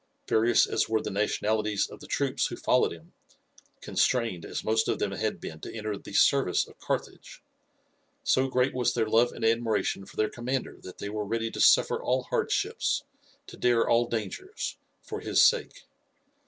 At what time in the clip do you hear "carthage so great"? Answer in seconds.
6.79-8.73